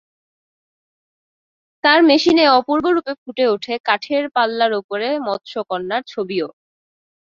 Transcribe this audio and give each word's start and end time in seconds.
তাঁর 1.83 1.99
মেশিনে 2.03 2.45
অপূর্ব 2.51 2.85
রূপে 2.95 3.13
ফুটে 3.21 3.45
ওঠে 3.47 3.73
কাঠের 3.85 4.23
পাল্লার 4.35 4.71
ওপরে 4.73 5.07
মৎস্যকন্যার 5.27 6.03
ছবিও। 6.07 6.47